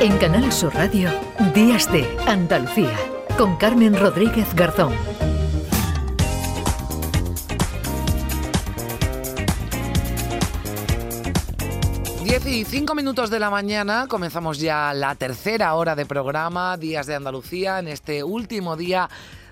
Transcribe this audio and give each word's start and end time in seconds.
En 0.00 0.16
Canal 0.16 0.50
Sur 0.50 0.74
Radio, 0.74 1.10
Días 1.54 1.92
de 1.92 2.08
Andalucía, 2.26 2.96
con 3.36 3.58
Carmen 3.58 3.94
Rodríguez 3.94 4.54
Garzón. 4.54 4.94
10 12.24 12.46
y 12.46 12.64
5 12.64 12.94
minutos 12.94 13.28
de 13.28 13.40
la 13.40 13.50
mañana 13.50 14.06
comenzamos 14.08 14.58
ya 14.58 14.94
la 14.94 15.16
tercera 15.16 15.74
hora 15.74 15.94
de 15.94 16.06
programa 16.06 16.78
Días 16.78 17.06
de 17.06 17.16
Andalucía 17.16 17.78
en 17.78 17.88
este 17.88 18.24
último 18.24 18.76
día 18.76 19.10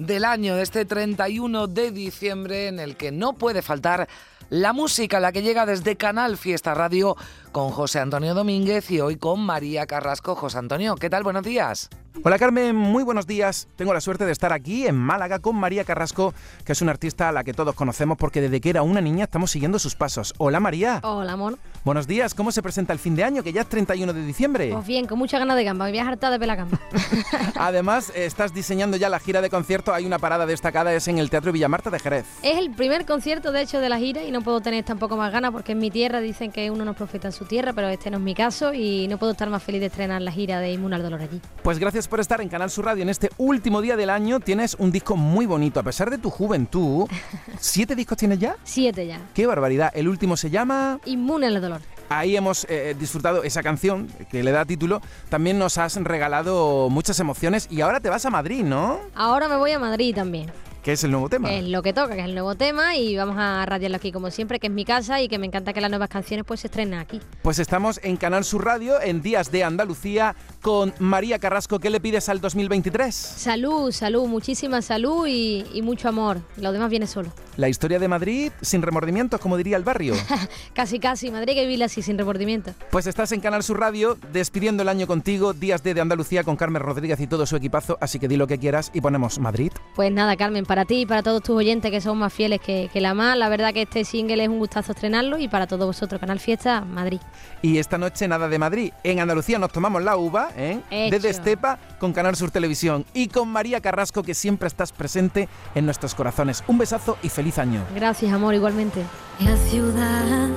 del 0.00 0.24
año, 0.24 0.56
este 0.56 0.86
31 0.86 1.66
de 1.66 1.90
diciembre 1.90 2.68
en 2.68 2.80
el 2.80 2.96
que 2.96 3.12
no 3.12 3.34
puede 3.34 3.60
faltar 3.60 4.08
la 4.48 4.72
música, 4.72 5.20
la 5.20 5.30
que 5.30 5.42
llega 5.42 5.66
desde 5.66 5.96
Canal 5.96 6.38
Fiesta 6.38 6.74
Radio 6.74 7.16
con 7.52 7.70
José 7.70 8.00
Antonio 8.00 8.34
Domínguez 8.34 8.90
y 8.90 9.00
hoy 9.00 9.16
con 9.16 9.40
María 9.40 9.86
Carrasco. 9.86 10.34
José 10.34 10.58
Antonio, 10.58 10.96
¿qué 10.96 11.10
tal? 11.10 11.22
Buenos 11.22 11.44
días. 11.44 11.90
Hola 12.22 12.38
Carmen, 12.38 12.76
muy 12.76 13.02
buenos 13.02 13.26
días. 13.26 13.66
Tengo 13.76 13.94
la 13.94 14.00
suerte 14.00 14.26
de 14.26 14.32
estar 14.32 14.52
aquí 14.52 14.86
en 14.86 14.94
Málaga 14.94 15.38
con 15.38 15.56
María 15.56 15.84
Carrasco, 15.84 16.34
que 16.64 16.72
es 16.72 16.82
una 16.82 16.90
artista 16.90 17.30
a 17.30 17.32
la 17.32 17.44
que 17.44 17.54
todos 17.54 17.74
conocemos 17.74 18.18
porque 18.18 18.42
desde 18.42 18.60
que 18.60 18.68
era 18.68 18.82
una 18.82 19.00
niña 19.00 19.24
estamos 19.24 19.50
siguiendo 19.50 19.78
sus 19.78 19.94
pasos. 19.94 20.34
Hola 20.36 20.60
María. 20.60 21.00
Hola 21.02 21.32
amor. 21.32 21.58
Buenos 21.82 22.06
días, 22.06 22.34
¿cómo 22.34 22.52
se 22.52 22.62
presenta 22.62 22.92
el 22.92 22.98
fin 22.98 23.16
de 23.16 23.24
año, 23.24 23.42
que 23.42 23.54
ya 23.54 23.62
es 23.62 23.68
31 23.68 24.12
de 24.12 24.26
diciembre? 24.26 24.70
Pues 24.70 24.86
bien, 24.86 25.06
con 25.06 25.18
mucha 25.18 25.38
ganas 25.38 25.56
de 25.56 25.64
gamba, 25.64 25.86
me 25.86 25.92
voy 25.92 26.00
a 26.00 26.08
hartar 26.08 26.38
de 26.38 26.46
gamba. 26.46 26.78
Además, 27.56 28.12
estás 28.14 28.52
diseñando 28.52 28.98
ya 28.98 29.08
la 29.08 29.18
gira 29.18 29.40
de 29.40 29.48
concierto, 29.48 29.94
hay 29.94 30.04
una 30.04 30.18
parada 30.18 30.44
destacada, 30.44 30.92
es 30.92 31.08
en 31.08 31.16
el 31.16 31.30
Teatro 31.30 31.52
Villamarta 31.52 31.88
de 31.88 31.98
Jerez. 31.98 32.26
Es 32.42 32.58
el 32.58 32.70
primer 32.70 33.06
concierto, 33.06 33.50
de 33.50 33.62
hecho, 33.62 33.80
de 33.80 33.88
la 33.88 33.98
gira 33.98 34.22
y 34.22 34.30
no 34.30 34.42
puedo 34.42 34.60
tener 34.60 34.84
tampoco 34.84 35.16
más 35.16 35.32
ganas 35.32 35.52
porque 35.52 35.72
en 35.72 35.78
mi 35.78 35.90
tierra 35.90 36.20
dicen 36.20 36.52
que 36.52 36.70
uno 36.70 36.84
no 36.84 36.92
profeta 36.92 37.28
en 37.28 37.32
su 37.32 37.46
tierra, 37.46 37.72
pero 37.72 37.88
este 37.88 38.10
no 38.10 38.18
es 38.18 38.22
mi 38.22 38.34
caso 38.34 38.74
y 38.74 39.08
no 39.08 39.16
puedo 39.16 39.32
estar 39.32 39.48
más 39.48 39.62
feliz 39.62 39.80
de 39.80 39.86
estrenar 39.86 40.20
la 40.20 40.32
gira 40.32 40.60
de 40.60 40.72
Inmune 40.72 40.96
al 40.96 41.02
Dolor 41.02 41.22
allí. 41.22 41.40
Pues 41.62 41.78
gracias 41.78 41.99
por 42.08 42.20
estar 42.20 42.40
en 42.40 42.48
Canal 42.48 42.70
Sur 42.70 42.86
Radio 42.86 43.02
en 43.02 43.08
este 43.08 43.30
último 43.38 43.80
día 43.80 43.96
del 43.96 44.10
año. 44.10 44.40
Tienes 44.40 44.76
un 44.78 44.92
disco 44.92 45.16
muy 45.16 45.46
bonito, 45.46 45.80
a 45.80 45.82
pesar 45.82 46.10
de 46.10 46.18
tu 46.18 46.30
juventud. 46.30 47.08
¿Siete 47.58 47.94
discos 47.94 48.18
tienes 48.18 48.38
ya? 48.38 48.56
Siete 48.64 49.06
ya. 49.06 49.20
¡Qué 49.34 49.46
barbaridad! 49.46 49.90
El 49.94 50.08
último 50.08 50.36
se 50.36 50.50
llama... 50.50 51.00
Inmune 51.04 51.46
al 51.46 51.60
Dolor. 51.60 51.80
Ahí 52.08 52.36
hemos 52.36 52.66
eh, 52.68 52.96
disfrutado 52.98 53.44
esa 53.44 53.62
canción 53.62 54.08
que 54.30 54.42
le 54.42 54.50
da 54.50 54.64
título. 54.64 55.00
También 55.28 55.58
nos 55.58 55.78
has 55.78 55.94
regalado 55.96 56.88
muchas 56.90 57.20
emociones 57.20 57.68
y 57.70 57.82
ahora 57.82 58.00
te 58.00 58.08
vas 58.08 58.24
a 58.26 58.30
Madrid, 58.30 58.64
¿no? 58.64 58.98
Ahora 59.14 59.48
me 59.48 59.56
voy 59.56 59.70
a 59.72 59.78
Madrid 59.78 60.14
también. 60.14 60.50
¿Qué 60.82 60.92
es 60.92 61.04
el 61.04 61.10
nuevo 61.10 61.28
tema? 61.28 61.52
Es 61.52 61.68
lo 61.68 61.82
que 61.82 61.92
toca, 61.92 62.14
que 62.14 62.20
es 62.20 62.26
el 62.26 62.34
nuevo 62.34 62.54
tema 62.54 62.96
y 62.96 63.14
vamos 63.14 63.36
a 63.38 63.66
radiarlo 63.66 63.98
aquí 63.98 64.12
como 64.12 64.30
siempre, 64.30 64.58
que 64.58 64.68
es 64.68 64.72
mi 64.72 64.86
casa 64.86 65.20
y 65.20 65.28
que 65.28 65.38
me 65.38 65.46
encanta 65.46 65.74
que 65.74 65.80
las 65.82 65.90
nuevas 65.90 66.08
canciones 66.08 66.46
pues 66.46 66.60
se 66.60 66.68
estrenen 66.68 66.98
aquí. 66.98 67.20
Pues 67.42 67.58
estamos 67.58 68.00
en 68.02 68.16
Canal 68.16 68.44
Sur 68.44 68.64
Radio 68.64 69.00
en 69.00 69.20
Días 69.20 69.52
de 69.52 69.62
Andalucía 69.62 70.34
con 70.62 70.94
María 70.98 71.38
Carrasco. 71.38 71.80
¿Qué 71.80 71.90
le 71.90 72.00
pides 72.00 72.30
al 72.30 72.40
2023? 72.40 73.14
Salud, 73.14 73.92
salud, 73.92 74.26
muchísima 74.26 74.80
salud 74.80 75.26
y, 75.26 75.66
y 75.74 75.82
mucho 75.82 76.08
amor. 76.08 76.40
Lo 76.56 76.72
demás 76.72 76.88
viene 76.88 77.06
solo. 77.06 77.30
La 77.56 77.68
historia 77.68 77.98
de 77.98 78.08
Madrid 78.08 78.52
sin 78.62 78.80
remordimientos, 78.80 79.38
como 79.38 79.58
diría 79.58 79.76
el 79.76 79.84
barrio. 79.84 80.14
casi, 80.72 80.98
casi. 80.98 81.30
Madrid 81.30 81.54
que 81.54 81.62
vivirla 81.62 81.86
así, 81.86 82.00
sin 82.00 82.16
remordimientos. 82.16 82.74
Pues 82.90 83.06
estás 83.06 83.32
en 83.32 83.40
Canal 83.40 83.62
Sur 83.62 83.80
Radio 83.80 84.16
despidiendo 84.32 84.82
el 84.82 84.88
año 84.88 85.06
contigo, 85.06 85.52
Días 85.52 85.82
de, 85.82 85.92
de 85.92 86.00
Andalucía 86.00 86.42
con 86.42 86.56
Carmen 86.56 86.80
Rodríguez 86.80 87.20
y 87.20 87.26
todo 87.26 87.44
su 87.44 87.56
equipazo. 87.56 87.98
Así 88.00 88.18
que 88.18 88.28
di 88.28 88.36
lo 88.36 88.46
que 88.46 88.58
quieras 88.58 88.90
y 88.94 89.02
ponemos 89.02 89.38
Madrid. 89.38 89.72
Pues 89.94 90.10
nada, 90.10 90.36
Carmen, 90.36 90.64
para 90.70 90.84
ti 90.84 91.00
y 91.00 91.06
para 91.06 91.24
todos 91.24 91.42
tus 91.42 91.56
oyentes 91.56 91.90
que 91.90 92.00
son 92.00 92.16
más 92.16 92.32
fieles 92.32 92.60
que, 92.60 92.88
que 92.92 93.00
la 93.00 93.12
más, 93.12 93.36
la 93.36 93.48
verdad 93.48 93.74
que 93.74 93.82
este 93.82 94.04
single 94.04 94.40
es 94.40 94.48
un 94.48 94.60
gustazo 94.60 94.92
estrenarlo 94.92 95.36
y 95.36 95.48
para 95.48 95.66
todos 95.66 95.84
vosotros, 95.84 96.20
Canal 96.20 96.38
Fiesta, 96.38 96.82
Madrid. 96.82 97.18
Y 97.60 97.78
esta 97.78 97.98
noche 97.98 98.28
nada 98.28 98.48
de 98.48 98.56
Madrid. 98.56 98.92
En 99.02 99.18
Andalucía 99.18 99.58
nos 99.58 99.72
tomamos 99.72 100.00
la 100.04 100.16
uva, 100.16 100.50
¿eh? 100.56 100.78
Hecho. 100.92 101.16
Desde 101.16 101.30
Estepa 101.30 101.80
con 101.98 102.12
Canal 102.12 102.36
Sur 102.36 102.52
Televisión 102.52 103.04
y 103.14 103.26
con 103.26 103.48
María 103.48 103.80
Carrasco 103.80 104.22
que 104.22 104.32
siempre 104.32 104.68
estás 104.68 104.92
presente 104.92 105.48
en 105.74 105.86
nuestros 105.86 106.14
corazones. 106.14 106.62
Un 106.68 106.78
besazo 106.78 107.18
y 107.20 107.30
feliz 107.30 107.58
año. 107.58 107.84
Gracias, 107.92 108.32
amor, 108.32 108.54
igualmente. 108.54 109.02
La 109.40 109.56
ciudad 109.56 110.48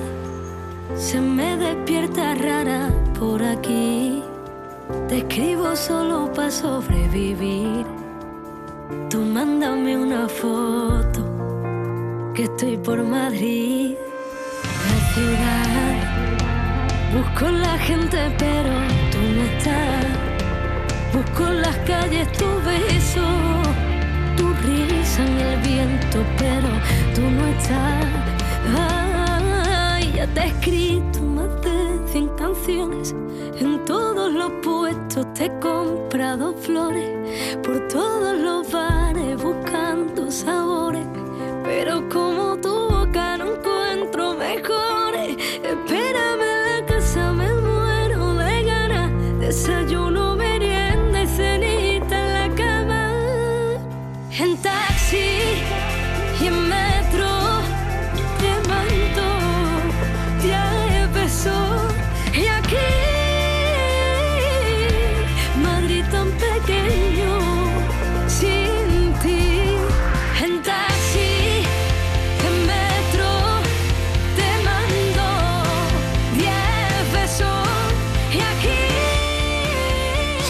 se 0.94 1.20
me 1.20 1.56
despierta 1.56 2.36
rara 2.36 2.88
por 3.18 3.42
aquí. 3.42 4.22
Te 5.08 5.18
escribo 5.18 5.74
solo 5.74 6.32
para 6.32 6.52
sobrevivir. 6.52 8.03
Tú 9.10 9.18
mándame 9.20 9.96
una 9.96 10.28
foto 10.28 11.20
que 12.34 12.44
estoy 12.44 12.76
por 12.76 13.02
Madrid. 13.02 13.94
La 14.88 14.98
ciudad 15.12 15.74
busco 17.14 17.50
la 17.50 17.78
gente, 17.78 18.18
pero 18.38 18.72
tú 19.12 19.18
no 19.34 19.42
estás. 19.52 20.06
Busco 21.12 21.44
las 21.50 21.76
calles 21.86 22.26
tu 22.32 22.46
beso, 22.70 23.26
tu 24.36 24.52
risa 24.66 25.24
en 25.24 25.38
el 25.38 25.60
viento, 25.60 26.18
pero 26.38 26.68
tú 27.14 27.22
no 27.22 27.46
estás. 27.46 28.06
Ay, 28.76 30.12
ya 30.16 30.26
te 30.26 30.40
he 30.40 30.46
escrito 30.46 31.20
más 31.22 31.50
de 31.62 32.12
100 32.12 32.28
canciones. 32.30 33.14
En 33.60 33.84
todos 33.84 34.32
los 34.32 34.50
te 35.32 35.46
he 35.46 35.60
comprado 35.60 36.54
flores. 36.54 37.10
Por 37.62 37.88
todos 37.88 38.36
los 38.38 38.70
bares 38.70 39.42
buscando 39.42 40.30
sabores. 40.30 41.06
Pero 41.64 42.08
como 42.08 42.56
tu 42.56 42.88
boca 42.88 43.38
no 43.38 43.54
encuentro 43.54 44.34
mejores. 44.34 45.36
Espérame 45.62 46.50
la 46.66 46.86
casa, 46.86 47.32
me 47.32 47.52
muero 47.52 48.34
de 48.34 48.64
ganas. 48.64 49.10
Desayuno, 49.40 50.36
merienda 50.36 51.22
y 51.22 51.26
cenita 51.26 52.16
en 52.20 52.32
la 52.32 52.54
cama. 52.54 53.12
En 54.38 54.56
taxi 54.58 55.43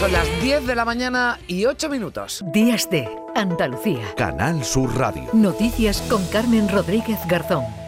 Son 0.05 0.13
las 0.13 0.27
10 0.43 0.67
de 0.67 0.75
la 0.75 0.85
mañana 0.85 1.39
y 1.47 1.65
8 1.65 1.89
minutos. 1.89 2.43
Días 2.53 2.87
de 2.91 3.09
Andalucía. 3.33 4.13
Canal 4.15 4.63
Sur 4.63 4.95
Radio. 4.95 5.27
Noticias 5.33 5.99
con 6.03 6.23
Carmen 6.27 6.69
Rodríguez 6.69 7.17
Garzón. 7.27 7.84